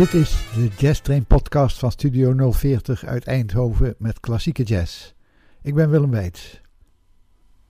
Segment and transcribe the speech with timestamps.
[0.00, 5.12] Dit is de Jazz Train podcast van Studio 040 uit Eindhoven met klassieke jazz.
[5.62, 6.60] Ik ben Willem Weits.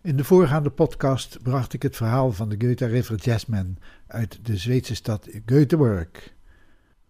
[0.03, 4.57] In de voorgaande podcast bracht ik het verhaal van de Goethe River Jazzmen uit de
[4.57, 6.09] Zweedse stad Göteborg.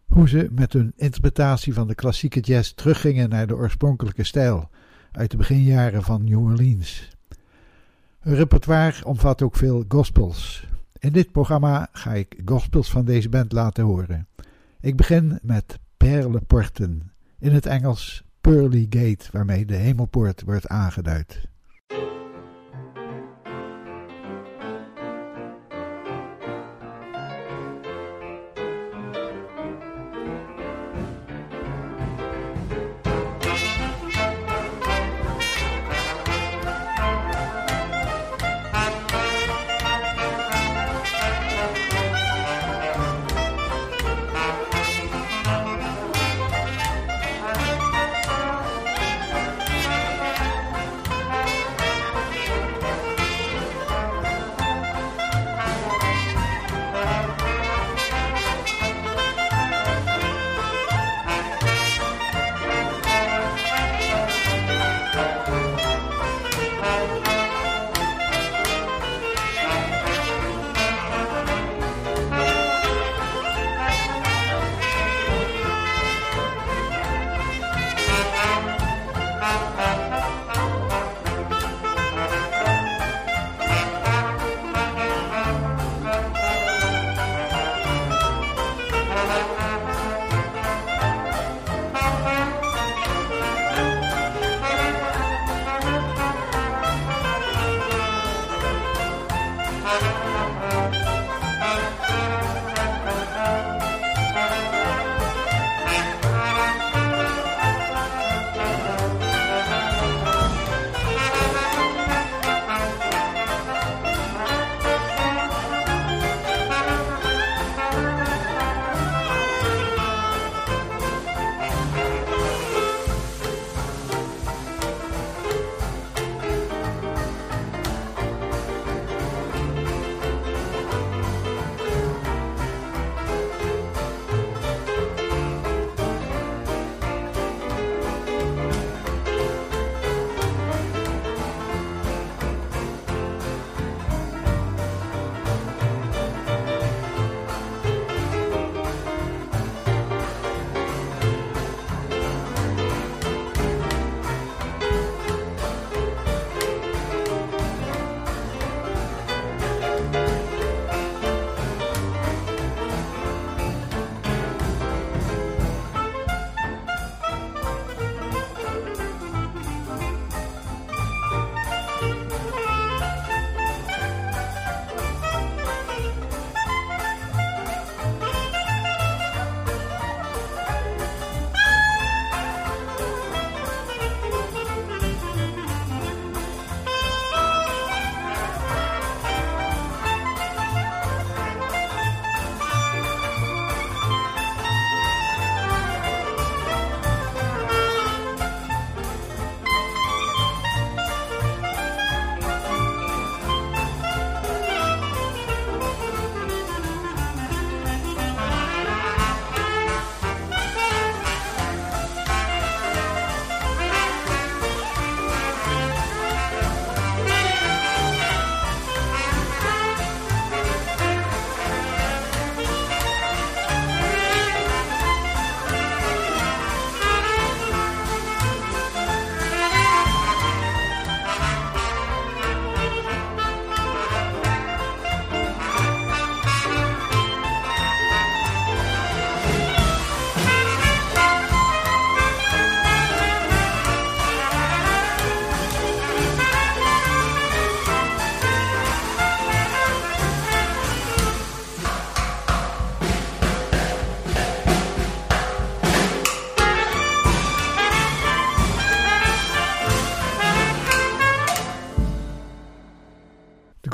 [0.06, 4.70] Hoe ze met hun interpretatie van de klassieke jazz teruggingen naar de oorspronkelijke stijl
[5.12, 7.08] uit de beginjaren van New Orleans.
[8.20, 10.66] Hun repertoire omvat ook veel gospels.
[10.98, 14.28] In dit programma ga ik gospels van deze band laten horen.
[14.82, 21.48] Ik begin met Perleporten, in het Engels Pearly Gate, waarmee de hemelpoort wordt aangeduid.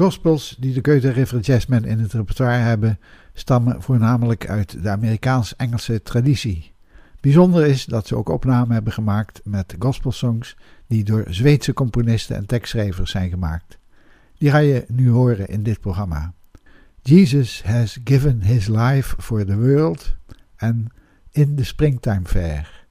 [0.06, 2.98] Gospels die de Goethe River in het repertoire hebben,
[3.32, 6.72] stammen voornamelijk uit de Amerikaans-Engelse traditie.
[7.20, 10.56] Bijzonder is dat ze ook opnamen hebben gemaakt met gospelsongs
[10.86, 13.78] die door Zweedse componisten en tekstschrijvers zijn gemaakt.
[14.38, 16.32] Die ga je nu horen in dit programma.
[17.02, 20.14] Jesus has given his life for the world
[20.56, 20.86] en
[21.30, 22.86] in de Springtime Fair.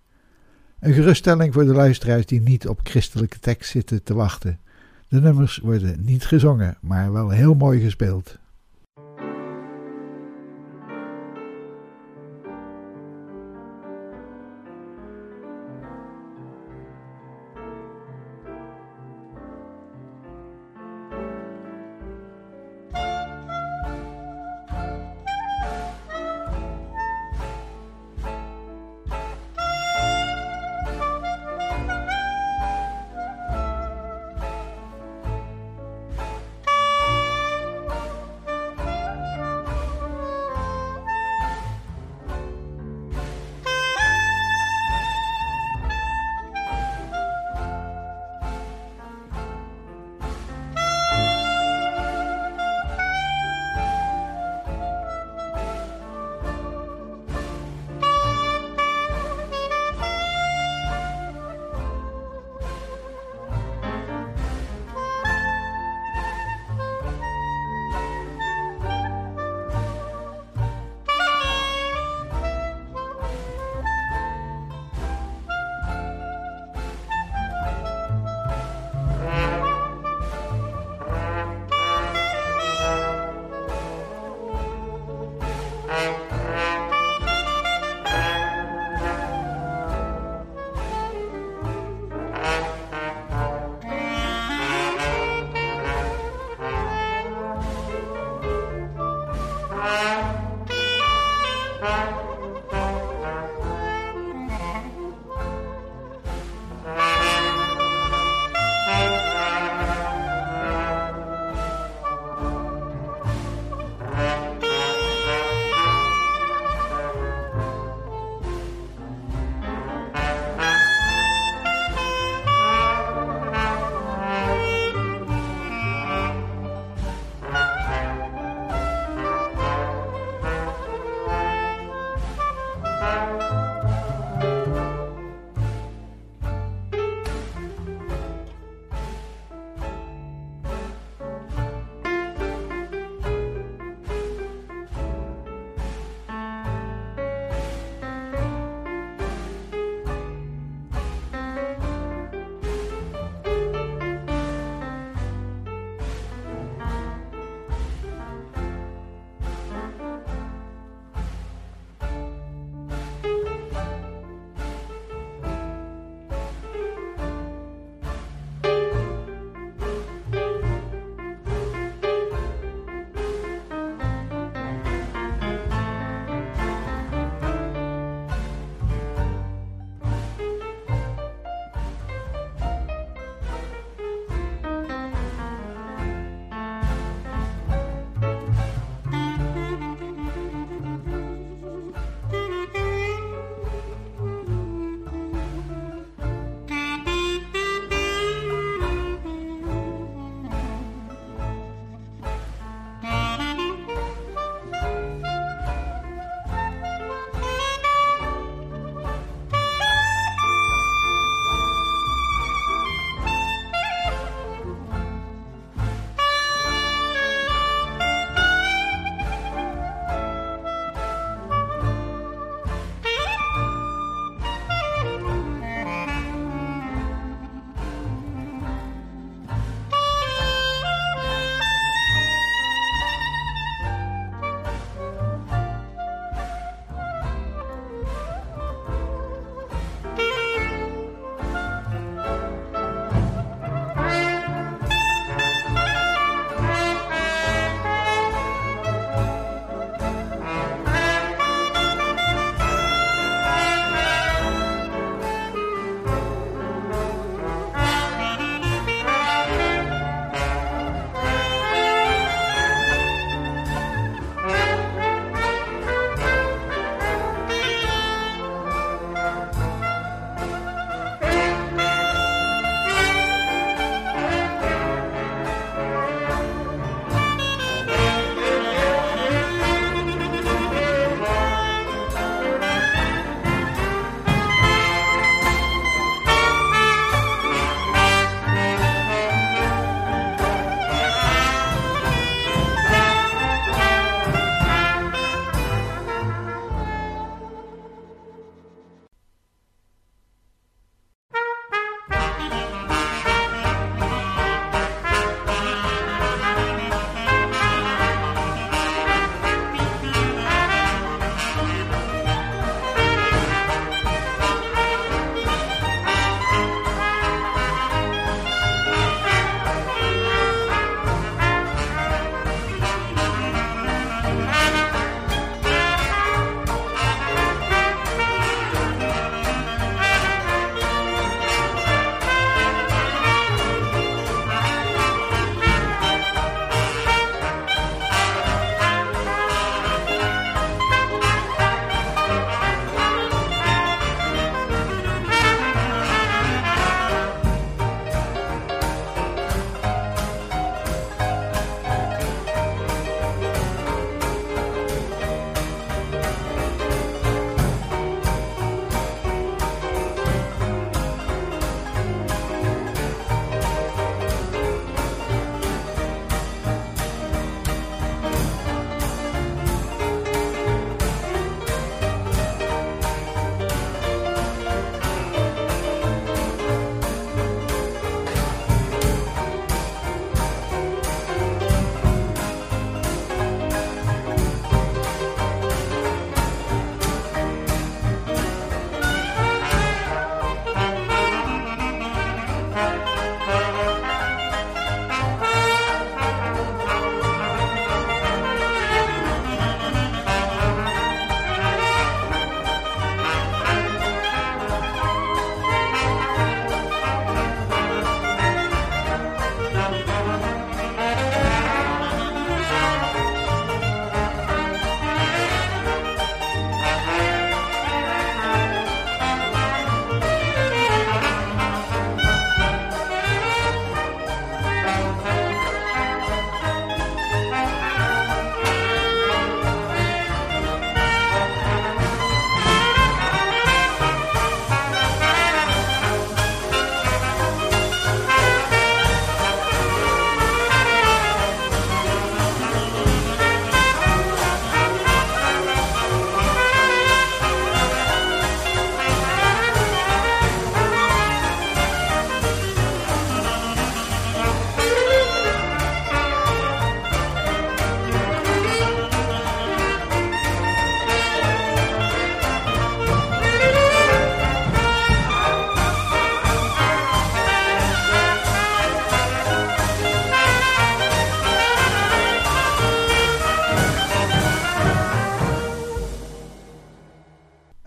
[0.79, 4.59] Een geruststelling voor de luisteraars die niet op christelijke tekst zitten te wachten.
[5.07, 8.37] De nummers worden niet gezongen, maar wel heel mooi gespeeld.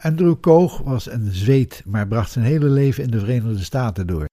[0.00, 4.26] Andrew Koog was een Zweed, maar bracht zijn hele leven in de Verenigde Staten door.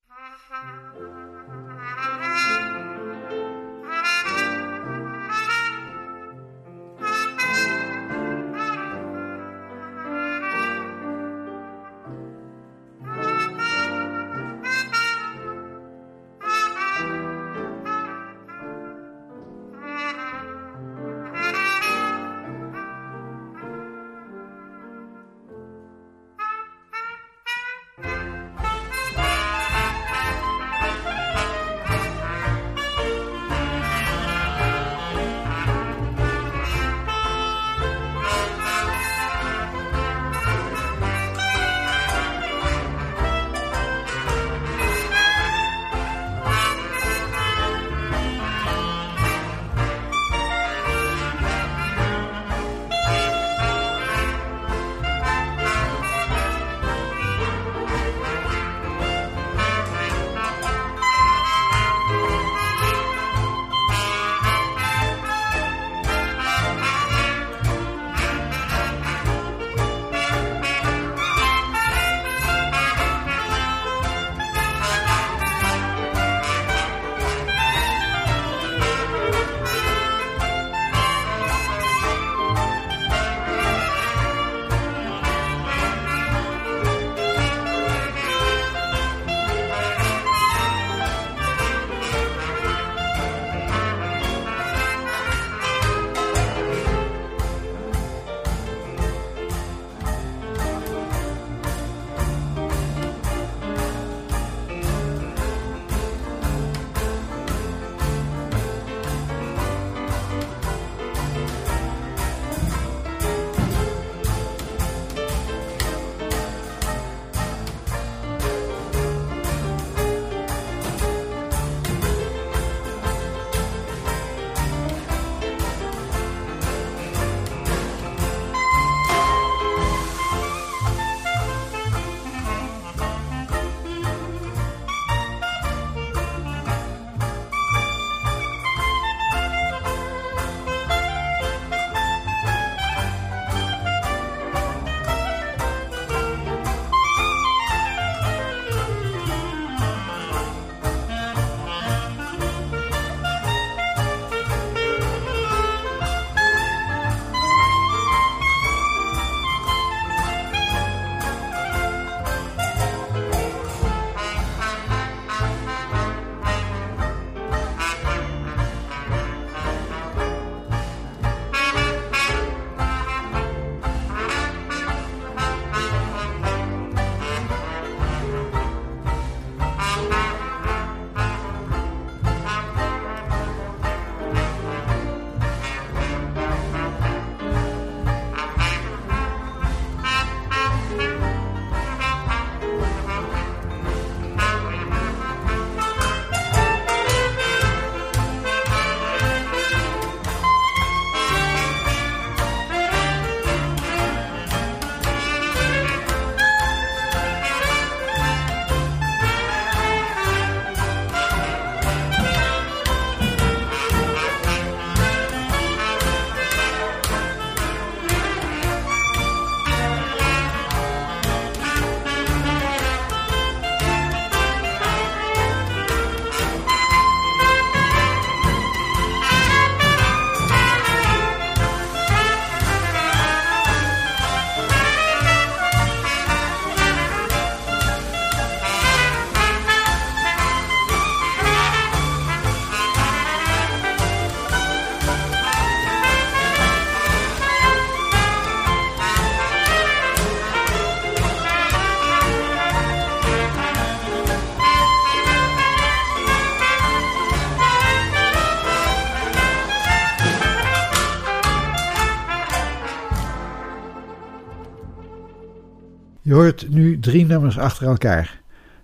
[266.25, 268.41] Je hoort nu drie nummers achter elkaar: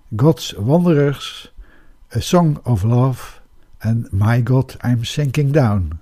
[0.10, 1.54] God's Wanderers,
[2.10, 3.40] A Song of Love
[3.78, 6.00] en My God, I'm Sinking Down.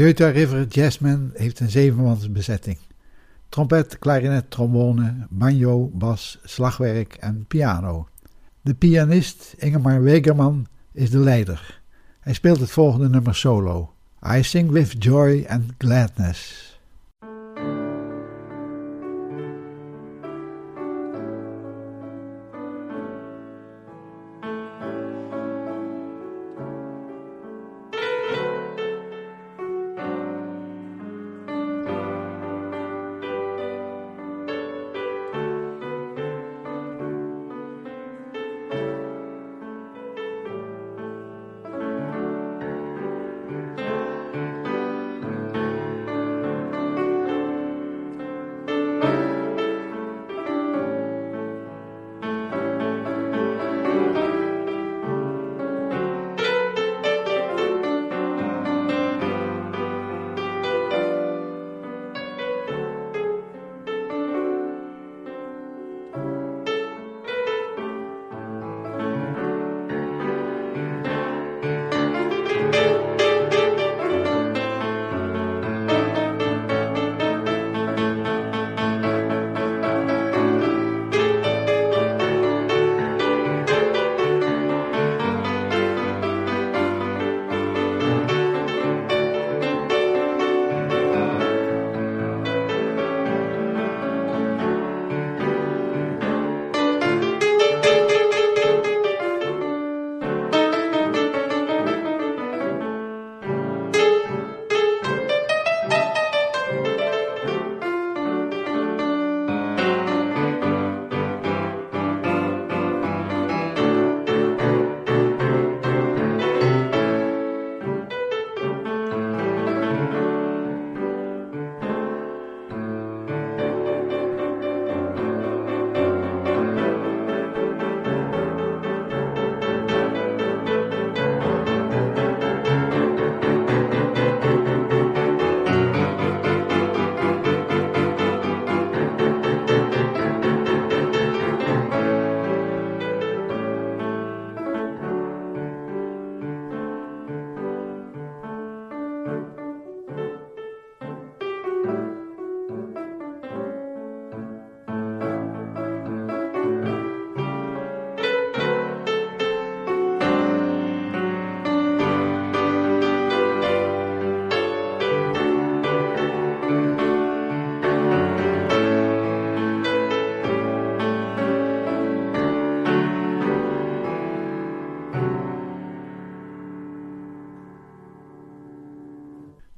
[0.00, 2.78] Goethe River Jazzman heeft een zevenmans bezetting.
[3.48, 8.08] Trompet, klarinet, trombone, banjo, bas, slagwerk en piano.
[8.60, 11.82] De pianist Ingemar Wegerman is de leider.
[12.20, 13.94] Hij speelt het volgende nummer solo.
[14.36, 16.69] I sing with joy and gladness.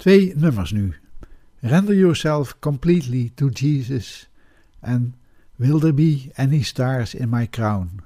[0.03, 0.95] Twee nummers nu.
[1.61, 4.29] Render yourself completely to Jesus
[4.81, 5.15] en
[5.57, 8.03] Will there be any stars in my crown?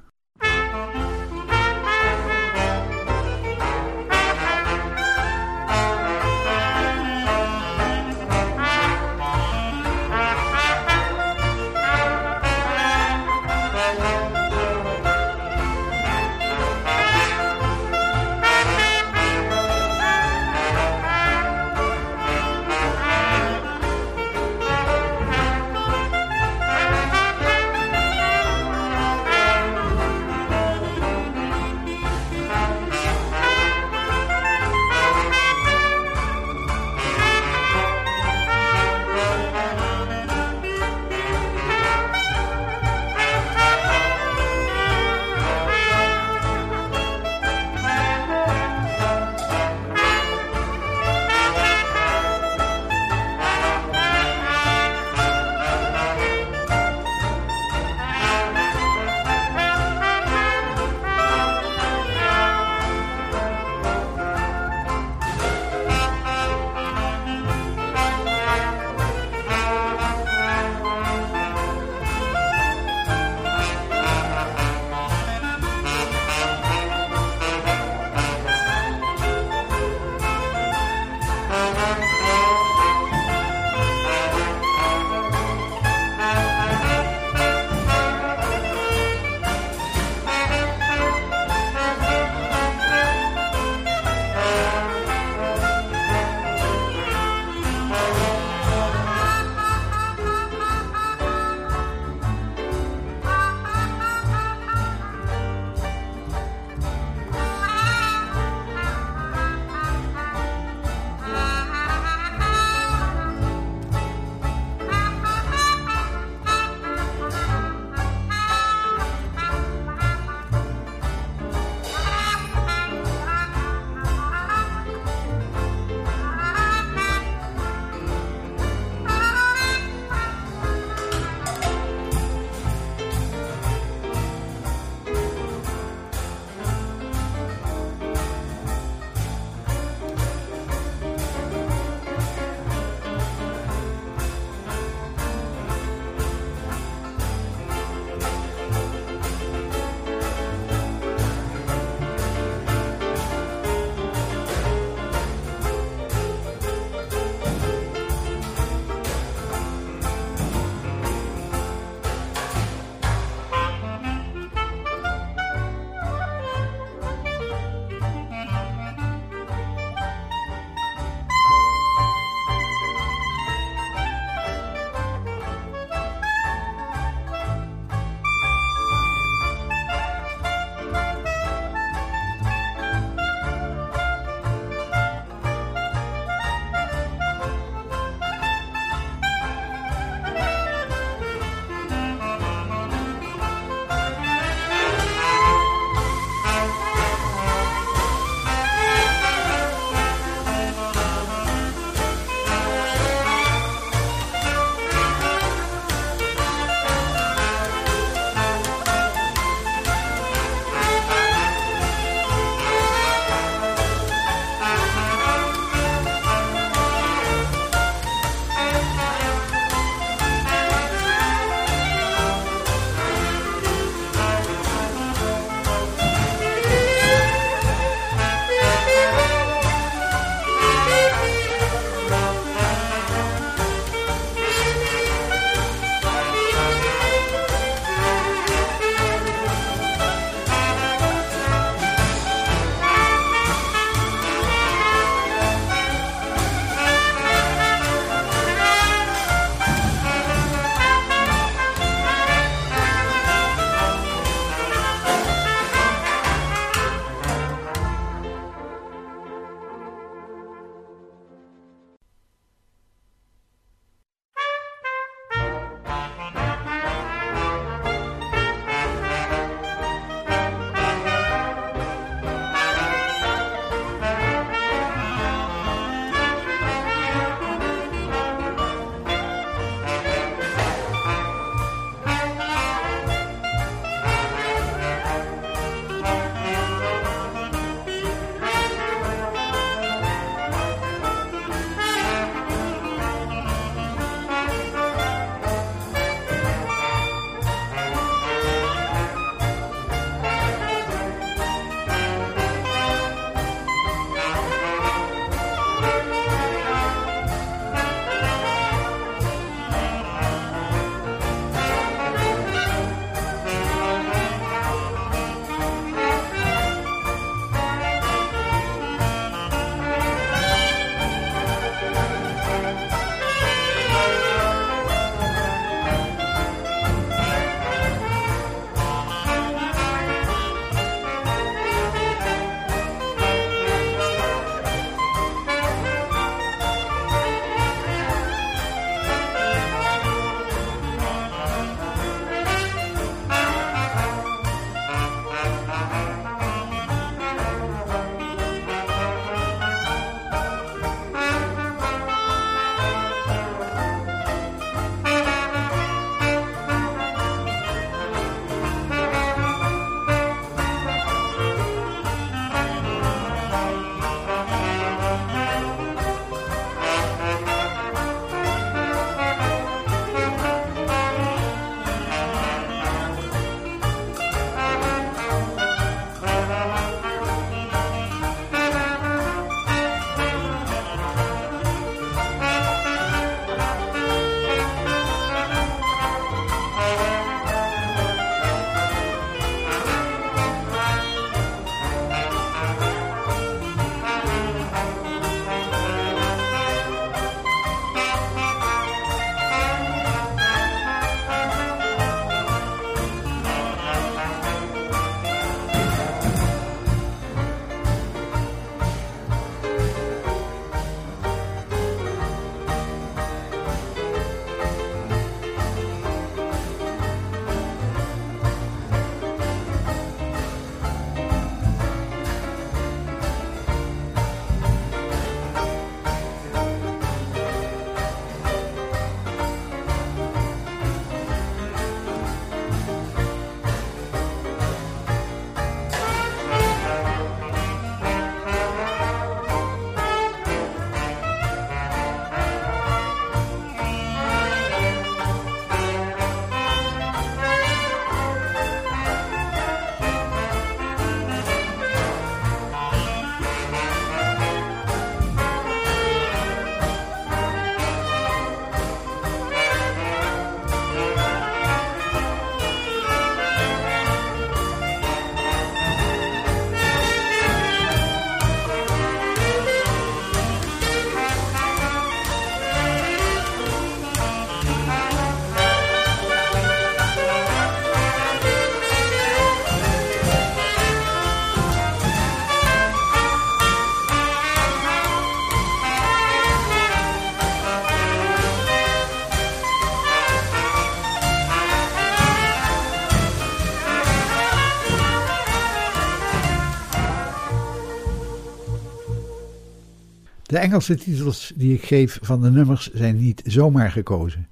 [500.57, 504.49] De Engelse titels die ik geef van de nummers zijn niet zomaar gekozen.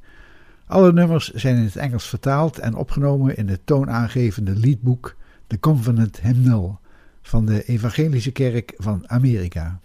[0.66, 6.20] Alle nummers zijn in het Engels vertaald en opgenomen in het toonaangevende liedboek The Covenant
[6.20, 6.80] Hymnal
[7.22, 9.80] van de Evangelische Kerk van Amerika.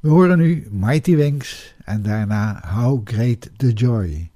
[0.00, 4.31] We horen nu Mighty Wings en daarna How Great the Joy.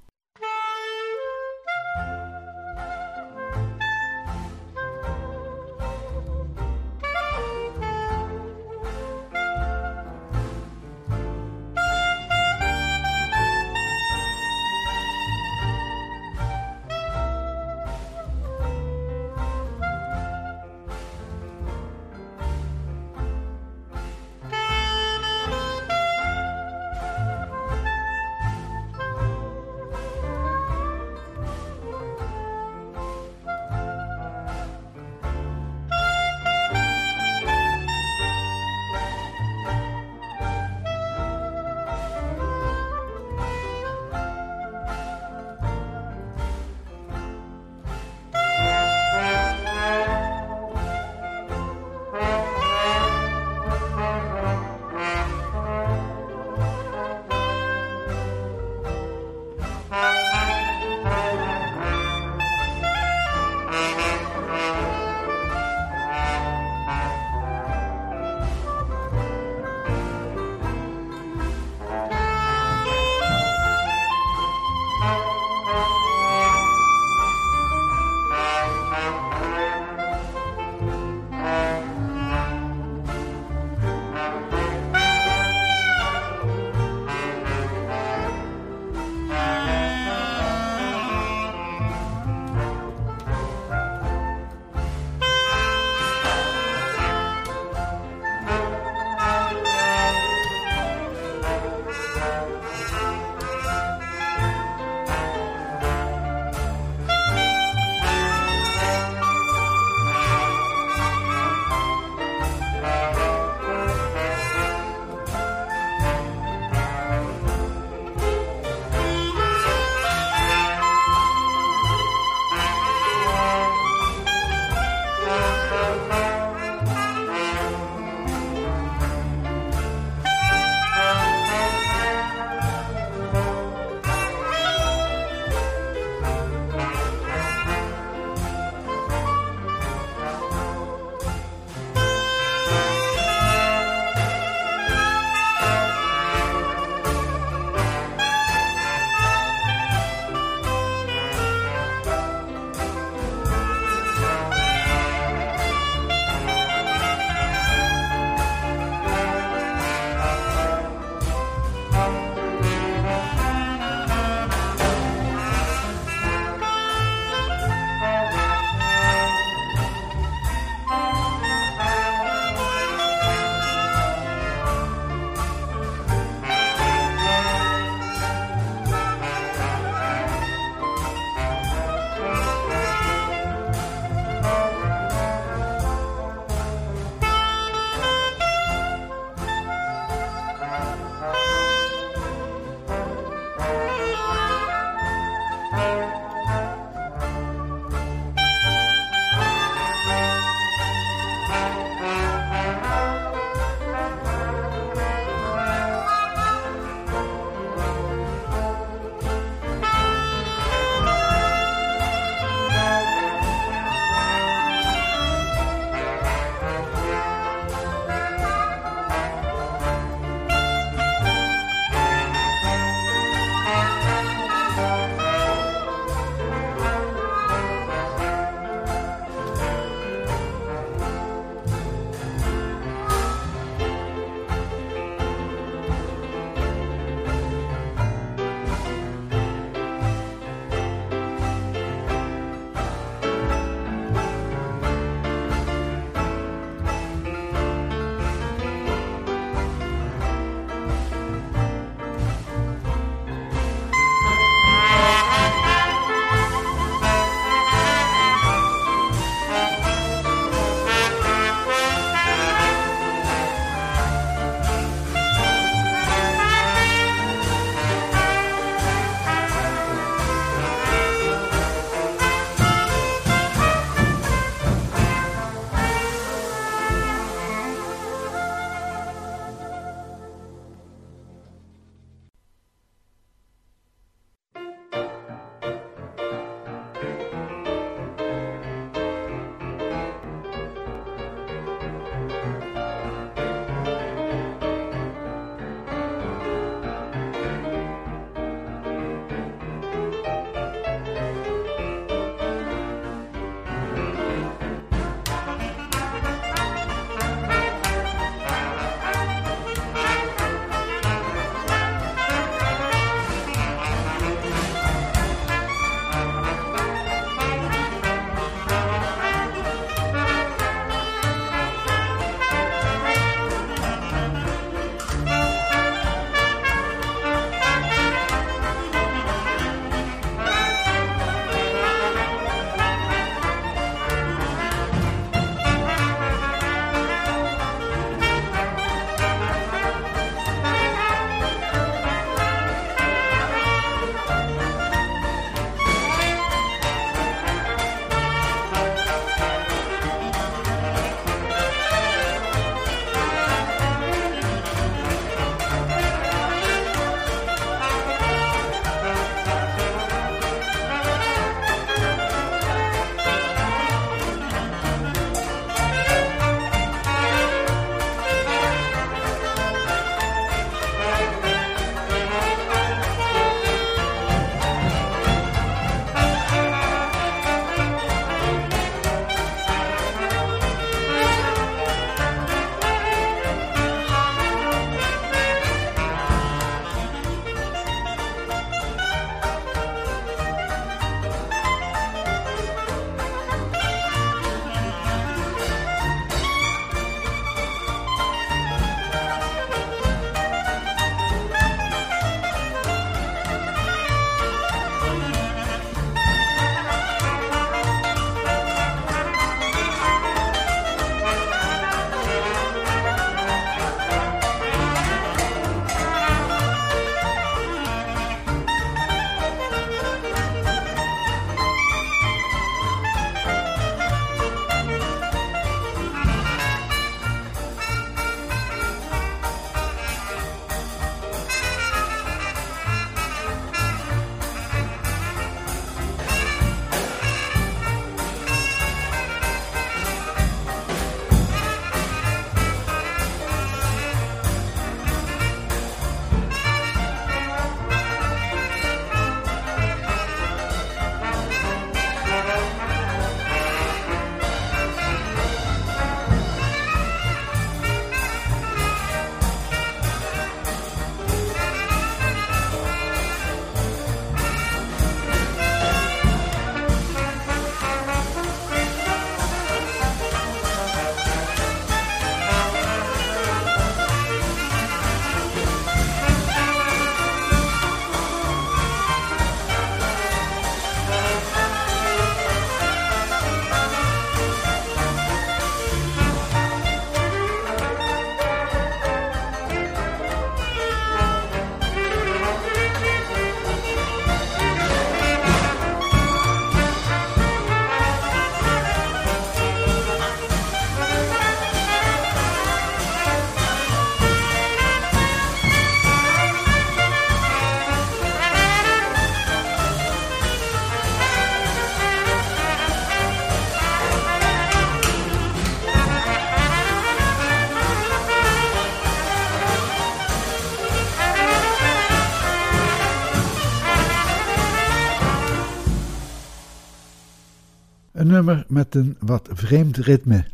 [528.67, 530.45] Met een wat vreemd ritme.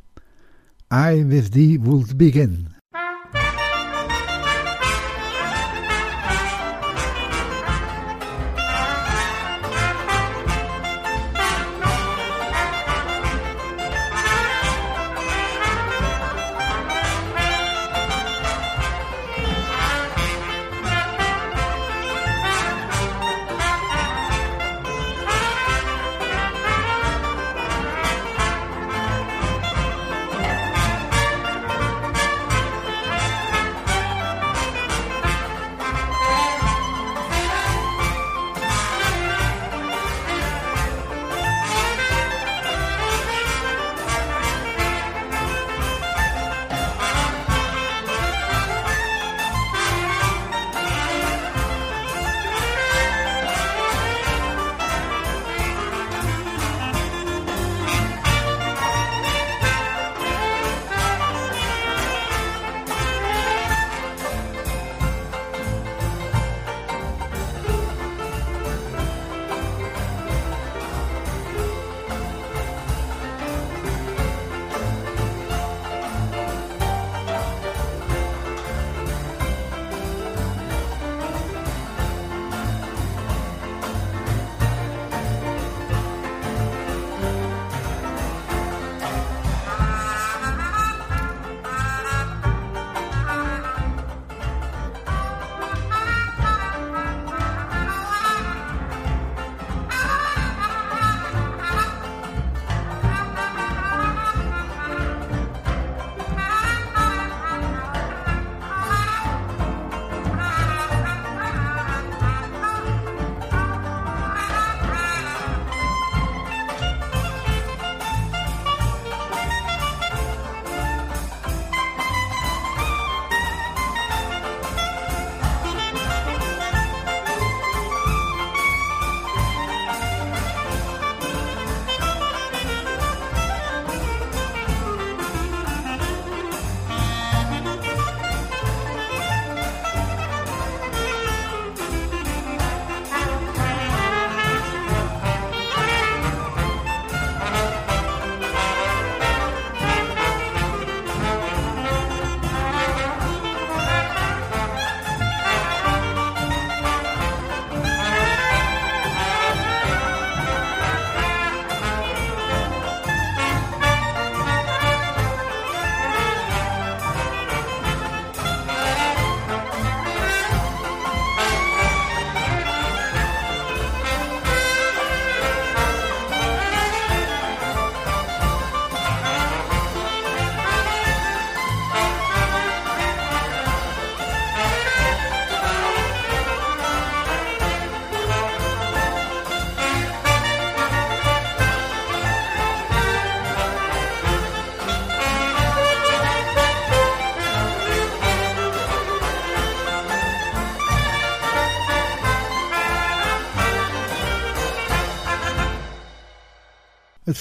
[0.93, 2.67] I with thee would begin.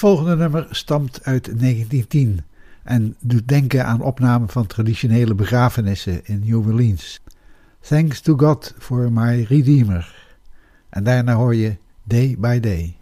[0.03, 2.41] Volgende nummer stamt uit 1910
[2.83, 7.21] en doet denken aan opnamen van traditionele begrafenissen in New Orleans.
[7.81, 10.15] Thanks to God for my Redeemer.
[10.89, 12.97] En daarna hoor je Day by Day.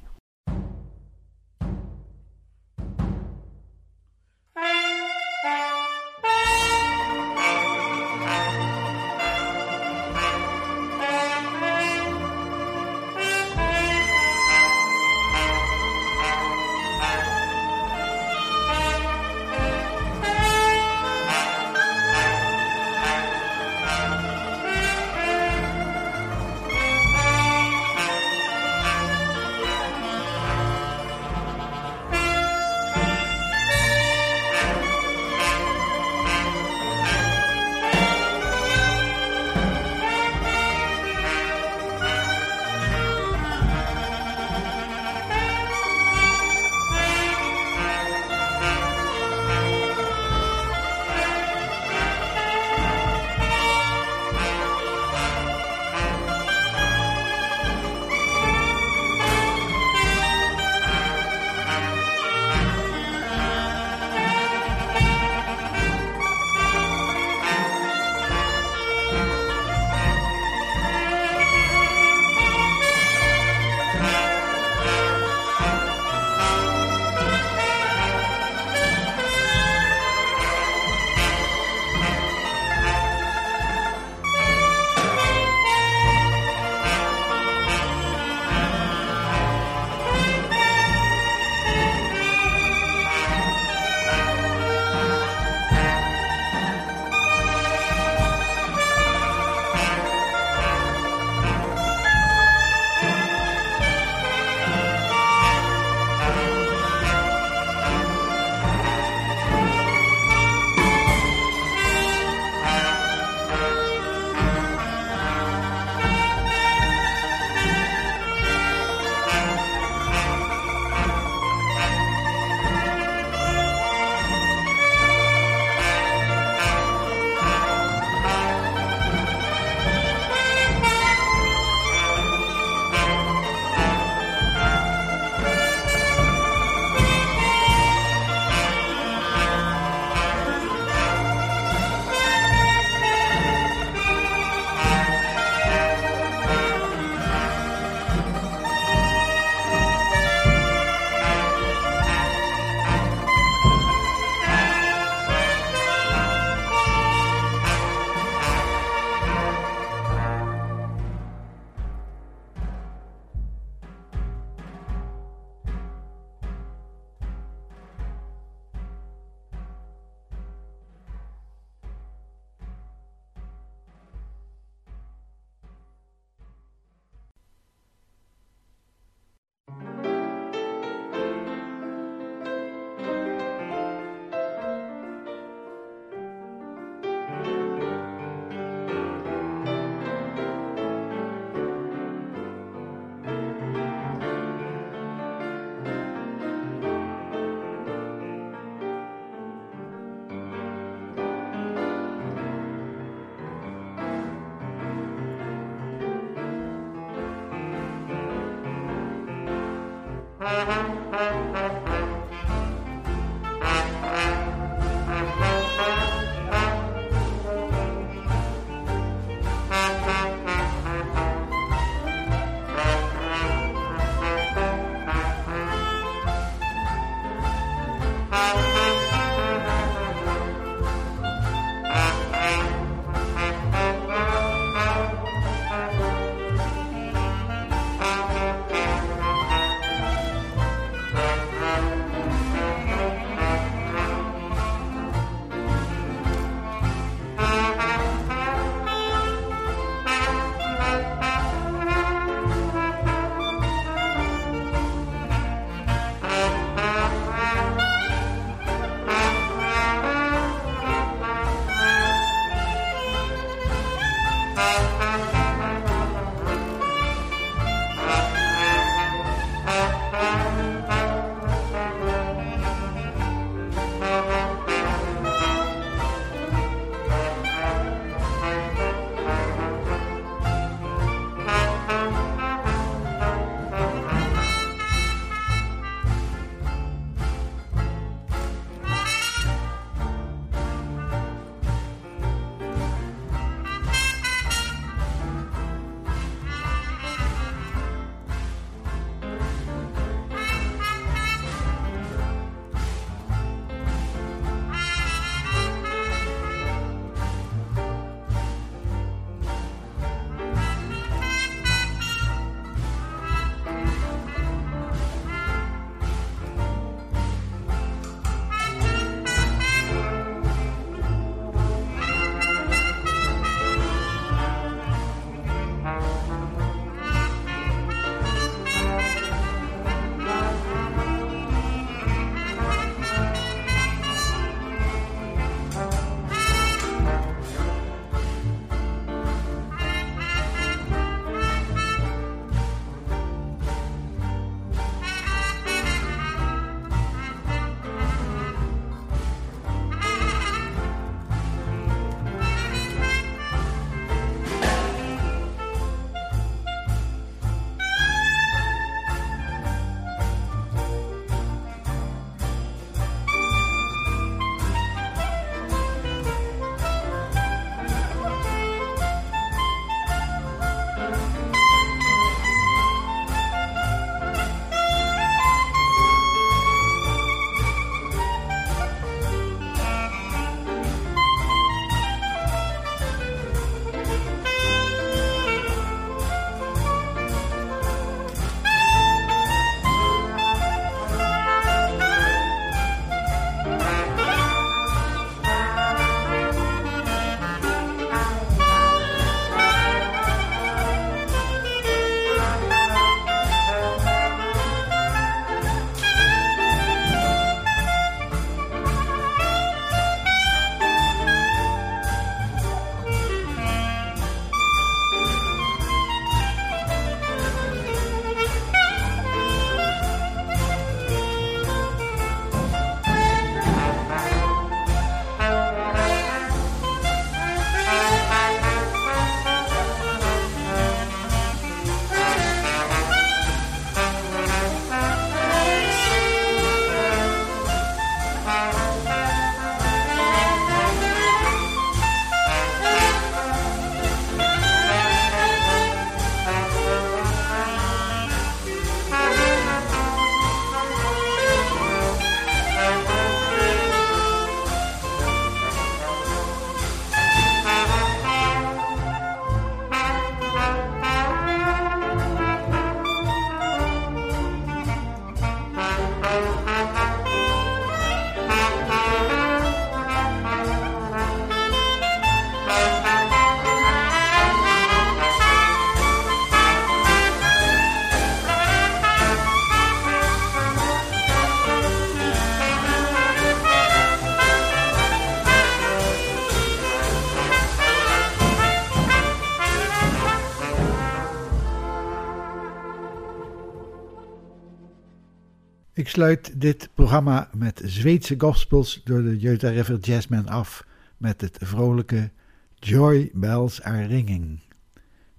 [496.11, 500.87] Sluit dit programma met Zweedse gospels door de Jutta River Jazzmen af
[501.17, 502.31] met het vrolijke
[502.75, 504.61] Joy Bells Are Ringing.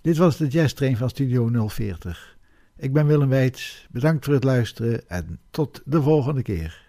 [0.02, 2.38] Dit was de Jazz Train van Studio 040.
[2.78, 6.81] Ik ben Willem Weits, bedankt voor het luisteren en tot de volgende keer.